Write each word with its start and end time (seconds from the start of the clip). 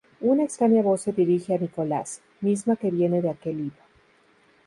Una 0.21 0.41
extraña 0.41 0.81
voz 0.81 1.01
se 1.01 1.11
dirige 1.11 1.53
a 1.53 1.59
Nicolás, 1.59 2.21
misma 2.39 2.75
que 2.75 2.89
viene 2.89 3.21
de 3.21 3.29
aquel 3.29 3.57
libro. 3.57 3.83